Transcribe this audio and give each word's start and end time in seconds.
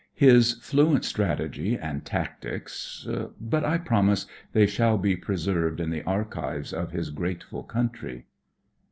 His 0.15 0.53
fluent 0.53 1.05
strategy 1.05 1.77
and 1.77 2.03
tactics— 2.03 3.07
but 3.39 3.63
I 3.63 3.77
promise 3.77 4.25
they 4.51 4.65
shall 4.65 4.97
be 4.97 5.15
preserved 5.15 5.79
in 5.79 5.91
the 5.91 6.01
archives 6.05 6.73
of 6.73 6.89
his 6.91 7.11
grateful 7.11 7.61
country. 7.61 8.25